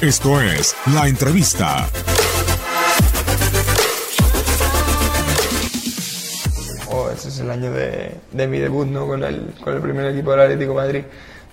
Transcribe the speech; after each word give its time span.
Esto 0.00 0.42
es 0.42 0.76
La 0.92 1.08
Entrevista. 1.08 1.88
Oh, 6.90 7.08
ese 7.10 7.28
es 7.28 7.40
el 7.40 7.50
año 7.50 7.72
de, 7.72 8.12
de 8.30 8.46
mi 8.46 8.58
debut 8.58 8.86
¿no? 8.86 9.06
con, 9.06 9.24
el, 9.24 9.54
con 9.64 9.74
el 9.74 9.80
primer 9.80 10.06
equipo 10.12 10.32
del 10.32 10.40
Atlético 10.40 10.74
Madrid. 10.74 11.02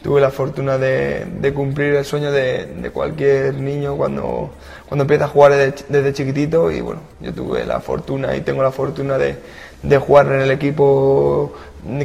Tuve 0.03 0.19
la 0.19 0.29
fortuna 0.29 0.77
de, 0.77 1.25
de 1.39 1.53
cumplir 1.53 1.95
el 1.95 2.05
sueño 2.05 2.31
de, 2.31 2.65
de, 2.65 2.89
cualquier 2.91 3.55
niño 3.55 3.95
cuando, 3.95 4.51
cuando 4.87 5.03
empieza 5.03 5.25
a 5.25 5.27
jugar 5.29 5.53
desde, 5.53 5.85
desde, 5.87 6.13
chiquitito 6.13 6.69
y 6.69 6.81
bueno, 6.81 7.01
yo 7.21 7.33
tuve 7.33 7.65
la 7.65 7.79
fortuna 7.79 8.35
y 8.35 8.41
tengo 8.41 8.61
la 8.61 8.71
fortuna 8.71 9.17
de, 9.17 9.37
de 9.81 9.97
jugar 9.97 10.27
en 10.27 10.41
el 10.41 10.51
equipo 10.51 11.53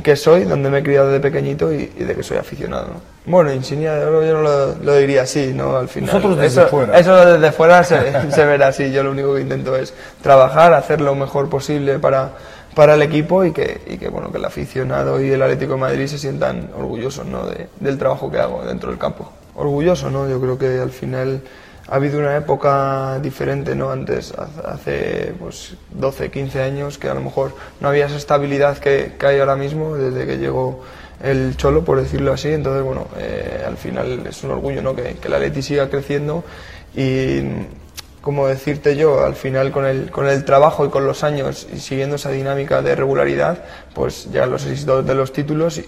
que 0.03 0.17
soy, 0.17 0.45
donde 0.45 0.71
me 0.71 0.79
he 0.79 0.83
criado 0.83 1.11
de 1.11 1.21
pequeñito 1.21 1.73
y, 1.73 1.93
y 1.97 2.05
de 2.05 2.15
que 2.15 2.23
soy 2.23 2.37
aficionado. 2.37 2.87
¿no? 2.87 3.19
Bueno, 3.29 3.53
insignia 3.53 3.95
de 3.95 4.07
oro 4.07 4.25
yo 4.25 4.35
no 4.35 4.43
lo, 4.43 4.75
lo, 4.77 4.97
diría 4.97 5.23
así, 5.23 5.53
¿no? 5.55 5.77
Al 5.77 5.89
final. 5.89 6.15
Nosotros 6.15 6.39
desde 6.39 6.63
eso, 6.63 6.71
fuera. 6.71 6.99
Eso 6.99 7.15
desde 7.27 7.53
fuera 7.53 7.85
se, 7.85 8.31
se 8.33 8.45
verá 8.45 8.69
así. 8.69 8.91
Yo 8.91 9.03
lo 9.03 9.11
único 9.11 9.35
que 9.35 9.43
intento 9.43 9.77
es 9.77 9.93
trabajar, 10.23 10.73
hacer 10.73 11.01
lo 11.01 11.15
mejor 11.15 11.49
posible 11.49 11.99
para, 11.99 12.33
para 12.75 12.95
el 12.95 13.03
equipo 13.03 13.45
y 13.45 13.53
que, 13.53 13.81
y 13.87 13.99
que, 13.99 14.09
bueno, 14.09 14.31
que 14.31 14.39
el 14.39 14.45
aficionado 14.45 15.21
y 15.21 15.31
el 15.31 15.43
Atlético 15.43 15.73
de 15.73 15.81
Madrid 15.81 16.07
se 16.07 16.19
sientan 16.19 16.71
orgullosos 16.77 17.27
¿no? 17.27 17.47
de, 17.47 17.69
del 17.81 17.99
trabajo 17.99 18.31
que 18.31 18.39
hago 18.39 18.65
dentro 18.65 18.91
del 18.91 18.99
campo. 18.99 19.33
Orgulloso, 19.55 20.11
¿no? 20.11 20.29
Yo 20.29 20.41
creo 20.41 20.59
que 20.59 20.79
al 20.79 20.91
final 20.91 21.43
ha 21.89 21.97
habido 21.97 22.19
una 22.19 22.37
época 22.37 23.19
diferente, 23.21 23.75
¿no? 23.75 23.91
Antes, 23.91 24.33
hace 24.33 25.35
pues, 25.39 25.75
12, 25.91 26.31
15 26.31 26.63
años, 26.63 26.99
que 26.99 27.09
a 27.09 27.15
lo 27.15 27.21
mejor 27.21 27.55
no 27.81 27.89
había 27.89 28.07
esa 28.07 28.17
estabilidad 28.17 28.79
que, 28.79 29.15
que 29.19 29.27
hay 29.27 29.41
ahora 29.41 29.57
mismo 29.57 29.97
desde 29.97 30.27
que 30.27 30.39
llegó 30.39 30.85
el 31.23 31.57
Cholo, 31.57 31.85
por 31.85 32.01
decirlo 32.01 32.33
así. 32.33 32.49
Entonces, 32.49 32.85
bueno, 32.85 33.09
eh, 33.19 33.65
al 33.67 33.77
final 33.77 34.27
es 34.27 34.45
un 34.45 34.51
orgullo, 34.51 34.83
¿no? 34.83 34.95
Que, 34.95 35.15
que 35.15 35.29
la 35.29 35.39
Leti 35.39 35.63
siga 35.63 35.89
creciendo 35.89 36.45
y 36.95 37.41
como 38.21 38.49
decirte 38.49 38.97
yo, 38.97 39.25
al 39.25 39.35
final 39.35 39.71
con 39.71 39.85
el, 39.87 40.11
con 40.11 40.27
el 40.29 40.45
trabajo 40.45 40.85
y 40.85 40.89
con 40.89 41.07
los 41.07 41.23
años 41.25 41.67
y 41.73 41.79
siguiendo 41.79 42.17
esa 42.17 42.31
dinámica 42.31 42.83
de 42.83 42.95
regularidad, 42.95 43.65
pues 43.95 44.31
llegan 44.31 44.51
los 44.51 44.67
éxitos 44.67 45.07
de 45.07 45.15
los 45.15 45.33
títulos 45.33 45.79
y, 45.79 45.83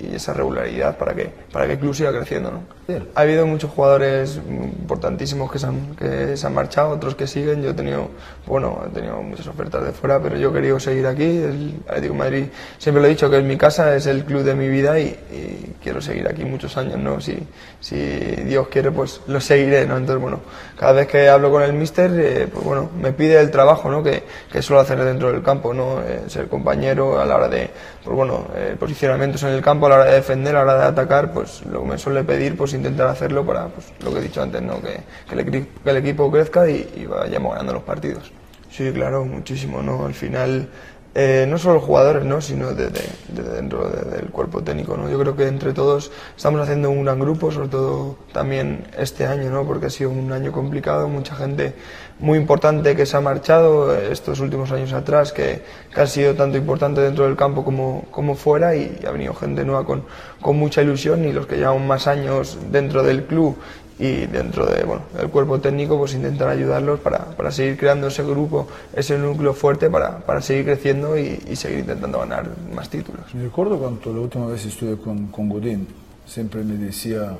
y, 0.00 0.14
esa 0.14 0.32
regularidad 0.32 0.96
para 0.96 1.14
que, 1.14 1.30
para 1.52 1.66
que 1.66 1.72
el 1.72 1.78
club 1.78 1.94
siga 1.94 2.12
creciendo. 2.12 2.50
¿no? 2.50 2.74
Ha 3.14 3.20
habido 3.22 3.46
muchos 3.46 3.70
jugadores 3.70 4.40
importantísimos 4.48 5.50
que 5.50 5.58
se, 5.58 5.66
han, 5.66 5.96
que 5.96 6.36
se 6.36 6.46
han 6.46 6.54
marchado, 6.54 6.90
otros 6.90 7.14
que 7.14 7.26
siguen. 7.26 7.62
Yo 7.62 7.70
he 7.70 7.74
tenido, 7.74 8.08
bueno, 8.46 8.82
he 8.86 8.94
tenido 8.94 9.22
muchas 9.22 9.46
ofertas 9.46 9.84
de 9.84 9.92
fuera, 9.92 10.20
pero 10.20 10.36
yo 10.36 10.50
he 10.50 10.52
querido 10.52 10.78
seguir 10.78 11.06
aquí. 11.06 11.24
El 11.24 11.80
Atlético 11.88 12.12
de 12.12 12.18
Madrid, 12.18 12.44
siempre 12.78 13.00
lo 13.00 13.06
he 13.06 13.10
dicho, 13.10 13.30
que 13.30 13.38
es 13.38 13.44
mi 13.44 13.56
casa, 13.56 13.96
es 13.96 14.06
el 14.06 14.24
club 14.24 14.42
de 14.42 14.54
mi 14.54 14.68
vida 14.68 14.98
y, 15.00 15.04
y 15.04 15.74
quiero 15.82 16.00
seguir 16.00 16.28
aquí 16.28 16.44
muchos 16.44 16.76
años. 16.76 16.98
¿no? 16.98 17.20
Si, 17.20 17.38
si 17.80 17.96
Dios 17.96 18.68
quiere, 18.68 18.90
pues 18.90 19.20
lo 19.26 19.40
seguiré. 19.40 19.86
¿no? 19.86 19.96
Entonces, 19.96 20.20
bueno, 20.20 20.40
cada 20.78 20.92
vez 20.92 21.08
que 21.08 21.28
hablo 21.28 21.50
con 21.50 21.62
el 21.74 21.80
míster, 21.80 22.10
eh, 22.14 22.48
pues 22.52 22.64
bueno, 22.64 22.90
me 22.98 23.12
pide 23.12 23.38
el 23.40 23.50
trabajo 23.50 23.90
¿no? 23.90 24.02
que, 24.02 24.24
que 24.50 24.62
suelo 24.62 24.80
hacer 24.80 25.02
dentro 25.04 25.30
del 25.30 25.42
campo, 25.42 25.74
¿no? 25.74 26.00
Eh, 26.00 26.22
ser 26.28 26.48
compañero 26.48 27.20
a 27.20 27.26
la 27.26 27.36
hora 27.36 27.48
de, 27.48 27.68
pues 28.02 28.16
bueno, 28.16 28.46
eh, 28.54 28.76
posicionamientos 28.78 29.42
en 29.42 29.50
el 29.50 29.60
campo, 29.60 29.86
a 29.86 29.88
la 29.90 29.94
hora 29.96 30.04
de 30.06 30.14
defender, 30.14 30.56
a 30.56 30.64
la 30.64 30.74
hora 30.74 30.82
de 30.82 30.88
atacar, 30.88 31.32
pues 31.32 31.64
lo 31.66 31.82
que 31.82 31.88
me 31.90 31.98
suele 31.98 32.24
pedir, 32.24 32.56
pues 32.56 32.72
intentar 32.72 33.08
hacerlo 33.08 33.44
para, 33.44 33.68
pues 33.68 33.92
lo 34.02 34.12
que 34.12 34.18
he 34.18 34.22
dicho 34.22 34.42
antes, 34.42 34.62
¿no? 34.62 34.80
Que, 34.80 35.00
que, 35.28 35.34
el, 35.34 35.66
el, 35.84 35.96
equipo 35.96 36.30
crezca 36.30 36.68
y, 36.68 36.90
y, 36.96 37.06
vayamos 37.06 37.52
ganando 37.52 37.74
los 37.74 37.82
partidos. 37.82 38.32
Sí, 38.70 38.90
claro, 38.92 39.24
muchísimo, 39.24 39.82
¿no? 39.82 40.06
Al 40.06 40.14
final, 40.14 40.68
eh, 41.16 41.46
no 41.48 41.58
solo 41.58 41.80
jugadores, 41.80 42.24
¿no? 42.24 42.40
sino 42.40 42.74
de, 42.74 42.88
de 42.88 43.42
dentro 43.54 43.88
de, 43.88 44.16
del 44.16 44.30
cuerpo 44.30 44.62
técnico. 44.62 44.96
¿no? 44.96 45.08
Yo 45.08 45.18
creo 45.18 45.36
que 45.36 45.46
entre 45.46 45.72
todos 45.72 46.10
estamos 46.36 46.60
haciendo 46.60 46.90
un 46.90 47.04
gran 47.04 47.20
grupo, 47.20 47.52
sobre 47.52 47.68
todo 47.68 48.16
también 48.32 48.88
este 48.98 49.24
año, 49.24 49.48
¿no? 49.50 49.64
porque 49.64 49.86
ha 49.86 49.90
sido 49.90 50.10
un 50.10 50.32
año 50.32 50.50
complicado, 50.50 51.08
mucha 51.08 51.36
gente 51.36 51.74
muy 52.18 52.38
importante 52.38 52.96
que 52.96 53.06
se 53.06 53.16
ha 53.16 53.20
marchado 53.20 53.94
estos 53.96 54.40
últimos 54.40 54.72
años 54.72 54.92
atrás, 54.92 55.32
que, 55.32 55.62
que 55.92 56.00
ha 56.00 56.06
sido 56.06 56.34
tanto 56.34 56.58
importante 56.58 57.00
dentro 57.00 57.26
del 57.26 57.36
campo 57.36 57.64
como, 57.64 58.04
como 58.10 58.34
fuera 58.34 58.74
y 58.74 59.00
ha 59.06 59.10
venido 59.10 59.34
gente 59.34 59.64
nueva 59.64 59.84
con, 59.84 60.04
con 60.40 60.56
mucha 60.56 60.82
ilusión 60.82 61.24
y 61.24 61.32
los 61.32 61.46
que 61.46 61.56
llevan 61.56 61.86
más 61.86 62.06
años 62.06 62.58
dentro 62.70 63.02
del 63.02 63.24
club 63.24 63.56
y 63.98 64.26
dentro 64.26 64.66
de, 64.66 64.82
bueno, 64.84 65.02
del 65.16 65.28
cuerpo 65.30 65.60
técnico 65.60 65.96
pues 65.98 66.14
intentar 66.14 66.48
ayudarlos 66.48 67.00
para, 67.00 67.24
para, 67.36 67.50
seguir 67.52 67.78
creando 67.78 68.08
ese 68.08 68.24
grupo, 68.24 68.66
ese 68.92 69.16
núcleo 69.18 69.54
fuerte 69.54 69.88
para, 69.88 70.18
para 70.18 70.40
seguir 70.40 70.64
creciendo 70.64 71.16
y, 71.16 71.40
y, 71.48 71.56
seguir 71.56 71.80
intentando 71.80 72.18
ganar 72.18 72.50
más 72.74 72.88
títulos. 72.88 73.22
Me 73.34 73.44
recuerdo 73.44 73.78
cuando 73.78 74.12
la 74.12 74.20
última 74.20 74.46
vez 74.46 74.64
estuve 74.64 74.96
con, 74.96 75.28
con 75.28 75.48
Godín, 75.48 75.86
siempre 76.26 76.64
me 76.64 76.74
decía, 76.74 77.36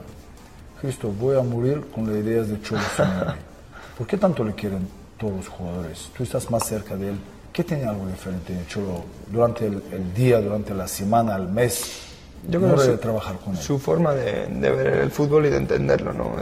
Cristo, 0.81 1.13
voy 1.19 1.37
a 1.37 1.43
morir 1.43 1.83
con 1.93 2.07
las 2.07 2.23
ideas 2.25 2.49
de 2.49 2.61
Cholo. 2.63 2.83
¿Por 3.99 4.07
qué 4.07 4.17
tanto 4.17 4.45
le 4.45 4.55
quieren 4.55 4.87
todos 5.19 5.37
los 5.37 5.49
jugadores? 5.49 6.11
Tú 6.17 6.23
estás 6.23 6.51
más 6.51 6.67
cerca 6.67 6.97
de 6.97 7.11
él. 7.11 7.17
¿Qué 7.53 7.65
tiene 7.65 7.85
algo 7.85 8.07
diferente 8.07 8.57
Cholo 8.69 9.05
durante 9.31 9.67
el, 9.67 9.83
el 9.93 10.15
día, 10.15 10.41
durante 10.41 10.75
la 10.75 10.87
semana, 10.87 11.37
el 11.37 11.49
mes? 11.49 12.14
Yo 12.49 12.61
creo 12.61 12.77
que 12.77 12.83
su, 12.83 12.97
trabajar 12.99 13.37
con 13.37 13.55
él. 13.55 13.61
su 13.61 13.79
forma 13.79 14.15
de, 14.15 14.47
de, 14.47 14.71
ver 14.71 14.87
el 14.99 15.11
fútbol 15.11 15.47
y 15.47 15.51
de 15.51 15.57
entenderlo, 15.57 16.13
¿no? 16.13 16.33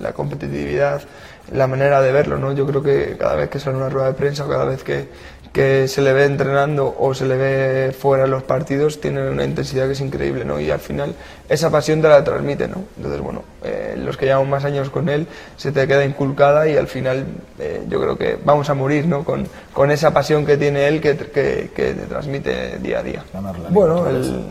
la 0.00 0.12
competitividad, 0.12 1.02
la 1.52 1.66
manera 1.66 2.00
de 2.00 2.12
verlo, 2.12 2.38
¿no? 2.38 2.52
Yo 2.52 2.66
creo 2.66 2.82
que 2.82 3.16
cada 3.18 3.34
vez 3.34 3.50
que 3.50 3.58
sale 3.58 3.76
una 3.76 3.88
rueda 3.88 4.08
de 4.08 4.14
prensa, 4.14 4.46
cada 4.46 4.64
vez 4.64 4.82
que, 4.82 5.08
que 5.52 5.88
se 5.88 6.00
le 6.00 6.12
ve 6.12 6.24
entrenando 6.24 6.94
o 6.98 7.12
se 7.12 7.26
le 7.26 7.36
ve 7.36 7.92
fuera 7.92 8.24
en 8.24 8.30
los 8.30 8.44
partidos, 8.44 9.00
tiene 9.00 9.28
una 9.28 9.44
intensidad 9.44 9.86
que 9.86 9.92
es 9.92 10.00
increíble, 10.00 10.44
¿no? 10.44 10.60
Y 10.60 10.70
al 10.70 10.78
final 10.78 11.14
esa 11.48 11.70
pasión 11.70 12.00
te 12.00 12.08
la 12.08 12.22
transmite, 12.22 12.68
¿no? 12.68 12.84
Entonces, 12.96 13.20
bueno, 13.20 13.42
eh, 13.64 13.94
los 13.98 14.16
que 14.16 14.26
llevamos 14.26 14.48
más 14.48 14.64
años 14.64 14.90
con 14.90 15.08
él 15.08 15.26
se 15.56 15.72
te 15.72 15.86
queda 15.88 16.04
inculcada 16.04 16.68
y 16.68 16.76
al 16.76 16.86
final 16.86 17.26
eh, 17.58 17.82
yo 17.88 18.00
creo 18.00 18.16
que 18.16 18.38
vamos 18.44 18.70
a 18.70 18.74
morir, 18.74 19.06
¿no? 19.06 19.24
Con, 19.24 19.48
con 19.72 19.90
esa 19.90 20.12
pasión 20.12 20.46
que 20.46 20.56
tiene 20.56 20.86
él 20.86 21.00
que, 21.00 21.16
que, 21.16 21.70
que 21.74 21.94
te 21.94 22.06
transmite 22.06 22.78
día 22.78 23.00
a 23.00 23.02
día. 23.02 23.24
Bueno, 23.70 24.08
el, 24.08 24.44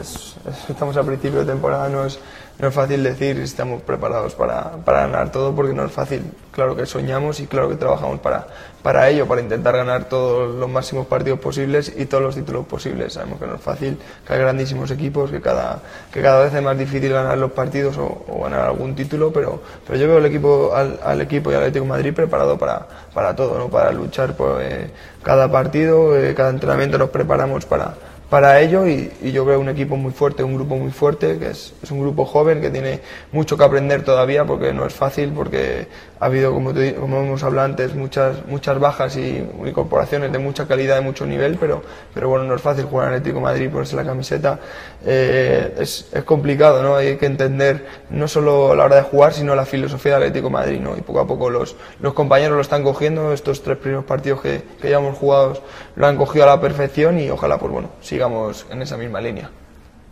es, 0.00 0.36
es, 0.46 0.70
estamos 0.70 0.96
a 0.96 1.02
principio 1.02 1.40
de 1.40 1.46
temporada, 1.46 1.88
no 1.88 2.04
es, 2.04 2.18
no 2.58 2.68
es 2.68 2.74
fácil 2.74 3.02
decir 3.02 3.36
si 3.36 3.42
estamos 3.42 3.82
preparados 3.82 4.34
para, 4.34 4.72
para, 4.84 5.02
ganar 5.02 5.30
todo 5.30 5.54
porque 5.54 5.74
no 5.74 5.84
es 5.84 5.92
fácil. 5.92 6.22
Claro 6.52 6.74
que 6.74 6.86
soñamos 6.86 7.40
y 7.40 7.46
claro 7.46 7.68
que 7.68 7.76
trabajamos 7.76 8.20
para, 8.20 8.46
para 8.82 9.08
ello, 9.08 9.26
para 9.26 9.42
intentar 9.42 9.76
ganar 9.76 10.08
los 10.38 10.68
máximos 10.68 11.06
partidos 11.06 11.38
posibles 11.40 11.92
y 11.96 12.06
todos 12.06 12.22
los 12.22 12.34
títulos 12.34 12.66
posibles. 12.66 13.14
Sabemos 13.14 13.38
que 13.38 13.46
no 13.46 13.54
es 13.54 13.60
fácil, 13.60 13.98
que 14.26 14.32
hay 14.32 14.38
grandísimos 14.38 14.90
equipos, 14.90 15.30
que 15.30 15.40
cada, 15.40 15.80
que 16.12 16.22
cada 16.22 16.44
vez 16.44 16.54
es 16.54 16.62
más 16.62 16.78
difícil 16.78 17.12
ganar 17.12 17.38
los 17.38 17.52
partidos 17.52 17.96
o, 17.98 18.42
ganar 18.42 18.60
algún 18.60 18.94
título, 18.94 19.32
pero, 19.32 19.60
pero 19.86 19.98
yo 19.98 20.08
veo 20.08 20.18
el 20.18 20.26
equipo, 20.26 20.72
al, 20.74 20.98
al, 21.02 21.20
equipo 21.20 21.50
y 21.50 21.54
al 21.54 21.60
Atlético 21.60 21.84
Madrid 21.84 22.12
preparado 22.14 22.58
para, 22.58 22.86
para 23.12 23.34
todo, 23.34 23.58
¿no? 23.58 23.68
para 23.68 23.92
luchar 23.92 24.36
por 24.36 24.60
eh, 24.62 24.90
cada 25.22 25.50
partido, 25.50 26.16
eh, 26.16 26.34
cada 26.34 26.50
entrenamiento 26.50 26.98
nos 26.98 27.10
preparamos 27.10 27.64
para 27.66 27.94
para 28.30 28.60
ello 28.60 28.88
y, 28.88 29.12
y, 29.22 29.30
yo 29.30 29.44
veo 29.44 29.60
un 29.60 29.68
equipo 29.68 29.96
muy 29.96 30.10
fuerte, 30.10 30.42
un 30.42 30.56
grupo 30.56 30.76
muy 30.76 30.90
fuerte, 30.90 31.38
que 31.38 31.50
es, 31.50 31.74
es, 31.80 31.90
un 31.92 32.00
grupo 32.00 32.24
joven 32.24 32.60
que 32.60 32.70
tiene 32.70 33.00
mucho 33.30 33.56
que 33.56 33.62
aprender 33.62 34.02
todavía 34.02 34.44
porque 34.44 34.72
no 34.72 34.84
es 34.84 34.94
fácil, 34.94 35.30
porque 35.30 35.86
ha 36.18 36.26
habido, 36.26 36.52
como, 36.52 36.74
te, 36.74 36.94
como 36.94 37.20
hemos 37.20 37.44
hablado 37.44 37.66
antes, 37.66 37.94
muchas, 37.94 38.44
muchas 38.46 38.80
bajas 38.80 39.16
y 39.16 39.46
incorporaciones 39.64 40.32
de 40.32 40.38
mucha 40.38 40.66
calidad, 40.66 40.96
de 40.96 41.02
mucho 41.02 41.24
nivel, 41.24 41.56
pero, 41.60 41.82
pero 42.14 42.28
bueno, 42.28 42.44
no 42.46 42.56
es 42.56 42.62
fácil 42.62 42.86
jugar 42.86 43.08
en 43.08 43.14
Atlético 43.14 43.38
de 43.38 43.44
Madrid, 43.44 43.70
ponerse 43.70 43.94
la 43.94 44.04
camiseta, 44.04 44.58
eh, 45.04 45.74
es, 45.78 46.08
es, 46.12 46.24
complicado, 46.24 46.82
¿no? 46.82 46.96
Hay 46.96 47.16
que 47.18 47.26
entender 47.26 47.86
no 48.10 48.26
solo 48.26 48.74
la 48.74 48.86
hora 48.86 48.96
de 48.96 49.02
jugar, 49.02 49.34
sino 49.34 49.54
la 49.54 49.66
filosofía 49.66 50.14
del 50.14 50.24
Atlético 50.24 50.50
Madrid, 50.50 50.80
¿no? 50.80 50.96
Y 50.96 51.00
poco 51.02 51.20
a 51.20 51.26
poco 51.28 51.48
los, 51.48 51.76
los 52.00 52.12
compañeros 52.12 52.56
lo 52.56 52.62
están 52.62 52.82
cogiendo, 52.82 53.32
estos 53.32 53.62
tres 53.62 53.76
primeros 53.76 54.04
partidos 54.04 54.40
que, 54.40 54.62
que 54.80 54.90
ya 54.90 54.98
hemos 54.98 55.16
jugado 55.16 55.62
lo 55.94 56.06
han 56.06 56.16
cogido 56.16 56.44
a 56.44 56.48
la 56.48 56.60
perfección 56.60 57.20
y 57.20 57.30
ojalá, 57.30 57.58
pues 57.58 57.72
bueno, 57.72 57.90
sí 58.00 58.15
sigamos 58.16 58.66
en 58.70 58.80
esa 58.80 58.96
misma 58.96 59.20
línea. 59.20 59.50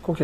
Ok, 0.07 0.21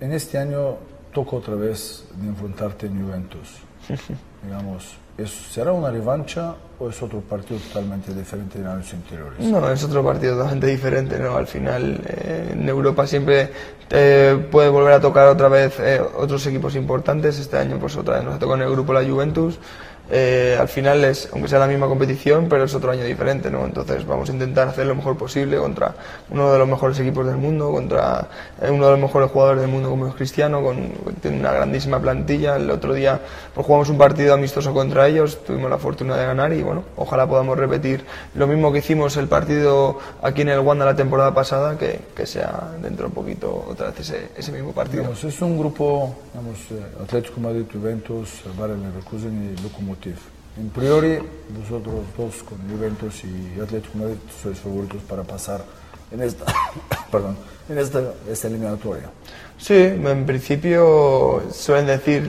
en 0.00 0.12
este 0.12 0.38
año 0.38 0.76
toca 1.12 1.36
otra 1.36 1.54
vez 1.54 2.06
de 2.14 2.26
enfrentarte 2.26 2.86
en 2.86 3.04
Juventus. 3.04 3.48
Digamos, 4.42 4.96
¿es, 5.18 5.30
¿será 5.30 5.72
una 5.72 5.90
revancha 5.90 6.54
o 6.78 6.88
es 6.88 7.02
otro 7.02 7.20
partido 7.20 7.60
totalmente 7.60 8.14
diferente 8.14 8.58
de 8.60 8.66
años 8.66 8.90
anteriores? 8.94 9.40
No, 9.40 9.70
es 9.70 9.84
otro 9.84 10.02
partido 10.02 10.36
totalmente 10.36 10.68
diferente, 10.68 11.18
¿no? 11.18 11.36
Al 11.36 11.46
final, 11.46 12.00
eh, 12.06 12.48
en 12.52 12.66
Europa 12.66 13.06
siempre 13.06 13.50
te 13.88 14.36
puede 14.36 14.70
volver 14.70 14.94
a 14.94 15.00
tocar 15.00 15.28
otra 15.28 15.48
vez 15.48 15.78
eh, 15.80 16.00
otros 16.16 16.46
equipos 16.46 16.74
importantes. 16.76 17.38
Este 17.38 17.58
año, 17.58 17.76
pues 17.78 17.94
otra 17.94 18.16
vez 18.16 18.24
nos 18.24 18.38
tocó 18.38 18.54
en 18.54 18.62
el 18.62 18.70
grupo 18.70 18.94
la 18.94 19.04
Juventus. 19.04 19.58
Eh, 20.14 20.58
al 20.60 20.68
final 20.68 21.02
es, 21.06 21.30
aunque 21.32 21.48
sea 21.48 21.58
la 21.58 21.66
misma 21.66 21.86
competición, 21.86 22.46
pero 22.46 22.64
es 22.64 22.74
otro 22.74 22.90
año 22.90 23.02
diferente, 23.02 23.50
¿no? 23.50 23.64
Entonces 23.64 24.06
vamos 24.06 24.28
a 24.28 24.32
intentar 24.34 24.68
hacer 24.68 24.84
lo 24.84 24.94
mejor 24.94 25.16
posible 25.16 25.56
contra 25.56 25.94
uno 26.28 26.52
de 26.52 26.58
los 26.58 26.68
mejores 26.68 27.00
equipos 27.00 27.26
del 27.26 27.38
mundo, 27.38 27.72
contra 27.72 28.28
eh, 28.60 28.68
uno 28.70 28.84
de 28.84 28.90
los 28.90 29.00
mejores 29.00 29.30
jugadores 29.30 29.62
del 29.62 29.70
mundo 29.70 29.88
como 29.88 30.06
es 30.06 30.14
Cristiano, 30.14 30.62
con, 30.62 30.92
tiene 31.22 31.40
una 31.40 31.50
grandísima 31.52 31.98
plantilla. 31.98 32.56
El 32.56 32.70
otro 32.70 32.92
día 32.92 33.20
pues, 33.54 33.66
jugamos 33.66 33.88
un 33.88 33.96
partido 33.96 34.34
amistoso 34.34 34.74
contra 34.74 35.08
ellos, 35.08 35.42
tuvimos 35.44 35.70
la 35.70 35.78
fortuna 35.78 36.14
de 36.18 36.26
ganar 36.26 36.52
y 36.52 36.62
bueno, 36.62 36.84
ojalá 36.96 37.26
podamos 37.26 37.56
repetir 37.56 38.04
lo 38.34 38.46
mismo 38.46 38.70
que 38.70 38.80
hicimos 38.80 39.16
el 39.16 39.28
partido 39.28 39.98
aquí 40.20 40.42
en 40.42 40.50
el 40.50 40.58
Wanda 40.58 40.84
la 40.84 40.94
temporada 40.94 41.32
pasada, 41.32 41.78
que, 41.78 42.00
que 42.14 42.26
sea 42.26 42.72
dentro 42.82 43.04
de 43.04 43.08
un 43.08 43.14
poquito 43.14 43.64
otra 43.66 43.86
vez 43.86 44.00
ese, 44.00 44.28
ese 44.36 44.52
mismo 44.52 44.72
partido. 44.72 45.04
Digamos, 45.04 45.24
es 45.24 45.40
un 45.40 45.58
grupo, 45.58 46.14
digamos, 46.34 46.58
eh, 46.70 47.02
Atlético 47.02 47.40
Madrid, 47.40 47.64
Juventus, 47.72 48.42
Bayer 48.58 48.76
Leverkusen 48.76 49.56
y 49.56 49.62
Lokomotiv. 49.62 50.01
En 50.04 50.68
priori, 50.68 51.18
vosotros 51.48 51.94
dos 52.16 52.42
con 52.42 52.58
Juventus 52.68 53.22
y 53.24 53.60
Atlético 53.60 53.98
Madrid 53.98 54.16
sois 54.42 54.58
favoritos 54.58 55.00
para 55.08 55.22
pasar 55.22 55.64
en 56.12 56.22
esta, 56.22 56.44
perdón, 57.10 57.36
en 57.68 57.78
esta, 57.78 58.02
esta 58.30 58.48
eliminatoria. 58.48 59.10
Sí, 59.62 59.74
en 59.76 60.26
principio 60.26 61.40
suelen 61.52 61.86
decir, 61.86 62.28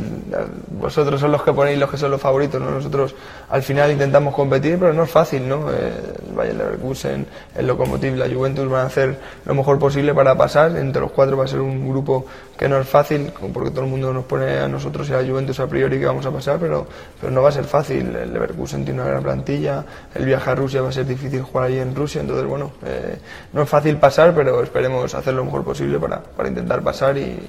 vosotros 0.79 1.19
son 1.19 1.31
los 1.31 1.41
que 1.41 1.51
ponéis 1.51 1.79
los 1.79 1.89
que 1.89 1.97
son 1.97 2.11
los 2.11 2.21
favoritos, 2.21 2.61
¿no? 2.61 2.69
nosotros 2.69 3.15
al 3.49 3.63
final 3.63 3.91
intentamos 3.91 4.35
competir, 4.35 4.77
pero 4.77 4.93
no 4.93 5.03
es 5.03 5.09
fácil, 5.09 5.49
¿no? 5.49 5.71
Eh, 5.71 5.91
el 6.27 6.35
Bayern 6.35 6.59
Leverkusen, 6.59 7.25
el 7.55 7.65
Lokomotiv, 7.65 8.17
la 8.17 8.29
Juventus 8.29 8.69
van 8.69 8.81
a 8.81 8.85
hacer 8.85 9.17
lo 9.45 9.55
mejor 9.55 9.79
posible 9.79 10.13
para 10.13 10.37
pasar, 10.37 10.77
entre 10.77 11.01
los 11.01 11.11
cuatro 11.11 11.35
va 11.35 11.45
a 11.45 11.47
ser 11.47 11.59
un 11.61 11.89
grupo 11.89 12.23
que 12.55 12.69
no 12.69 12.77
es 12.77 12.87
fácil, 12.87 13.31
porque 13.51 13.71
todo 13.71 13.81
el 13.81 13.89
mundo 13.89 14.13
nos 14.13 14.25
pone 14.25 14.59
a 14.59 14.67
nosotros 14.67 15.09
y 15.09 15.13
a 15.13 15.21
la 15.21 15.27
Juventus 15.27 15.59
a 15.59 15.65
priori 15.65 15.99
que 15.99 16.05
vamos 16.05 16.27
a 16.27 16.31
pasar, 16.31 16.59
pero, 16.59 16.85
pero 17.19 17.31
no 17.31 17.41
va 17.41 17.49
a 17.49 17.51
ser 17.51 17.65
fácil, 17.65 18.15
el 18.15 18.31
Leverkusen 18.31 18.85
tiene 18.85 19.01
una 19.01 19.09
gran 19.09 19.23
plantilla, 19.23 19.83
el 20.13 20.25
viaje 20.25 20.51
a 20.51 20.53
Rusia 20.53 20.83
va 20.83 20.89
a 20.89 20.91
ser 20.91 21.07
difícil 21.07 21.41
jugar 21.41 21.65
allí 21.65 21.79
en 21.79 21.95
Rusia, 21.95 22.21
entonces 22.21 22.45
bueno, 22.45 22.73
eh, 22.85 23.17
no 23.53 23.63
es 23.63 23.69
fácil 23.69 23.72
pasar, 23.99 24.33
pero 24.35 24.61
esperemos 24.61 25.13
hacer 25.13 25.33
lo 25.33 25.45
mejor 25.45 25.63
posible 25.63 25.99
para, 25.99 26.21
para 26.21 26.49
intentar 26.49 26.81
pasar 26.81 27.17
y, 27.17 27.39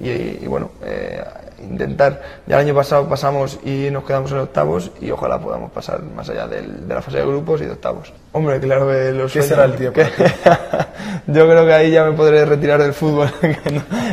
y, 0.00 0.08
y 0.42 0.46
bueno, 0.46 0.70
eh, 0.84 1.22
intentar. 1.62 2.20
Ya 2.46 2.56
el 2.56 2.66
año 2.66 2.74
pasado 2.74 3.08
pasamos 3.08 3.58
y 3.64 3.90
nos 3.90 4.04
quedamos 4.04 4.30
en 4.32 4.38
octavos 4.38 4.90
y 5.00 5.10
ojalá 5.10 5.40
podamos 5.40 5.70
pasar 5.72 6.02
más 6.02 6.28
allá 6.28 6.46
del, 6.46 6.86
de 6.86 6.94
la 6.94 7.02
fase 7.02 7.18
de 7.18 7.26
grupos 7.26 7.60
y 7.60 7.64
de 7.64 7.72
octavos. 7.72 8.12
Hombre, 8.32 8.60
claro 8.60 8.88
que 8.88 9.12
los 9.12 9.32
¿Qué 9.32 9.42
será 9.42 9.64
el 9.64 9.74
tiempo? 9.74 10.00
yo 11.26 11.46
creo 11.46 11.66
que 11.66 11.72
ahí 11.72 11.90
ya 11.90 12.04
me 12.04 12.12
podré 12.12 12.44
retirar 12.44 12.80
del 12.80 12.92
fútbol. 12.92 13.28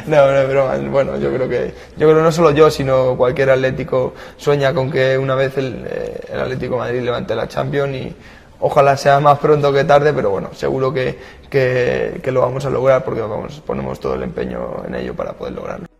no, 0.07 0.31
no, 0.31 0.47
pero 0.47 0.71
bueno, 0.89 1.17
yo 1.17 1.31
creo 1.33 1.47
que 1.47 1.73
yo 1.97 2.09
creo 2.09 2.21
no 2.21 2.31
solo 2.31 2.51
yo, 2.51 2.71
sino 2.71 3.15
cualquier 3.15 3.51
atlético 3.51 4.13
sueña 4.37 4.73
con 4.73 4.89
que 4.89 5.17
una 5.17 5.35
vez 5.35 5.57
el, 5.57 5.85
eh, 5.87 6.21
el 6.31 6.39
Atlético 6.39 6.75
de 6.75 6.79
Madrid 6.79 7.01
levante 7.01 7.35
la 7.35 7.47
Champions 7.47 7.95
y 7.95 8.15
ojalá 8.59 8.97
sea 8.97 9.19
más 9.19 9.39
pronto 9.39 9.71
que 9.71 9.83
tarde, 9.83 10.13
pero 10.13 10.29
bueno, 10.29 10.49
seguro 10.53 10.93
que, 10.93 11.17
que, 11.49 12.31
lo 12.31 12.41
vamos 12.41 12.65
a 12.65 12.69
lograr 12.69 13.03
porque 13.03 13.23
ponemos 13.65 13.99
todo 13.99 14.15
el 14.15 14.23
empeño 14.23 14.83
en 14.87 14.95
ello 14.95 15.13
para 15.13 15.33
poder 15.33 15.53
lograrlo. 15.53 15.94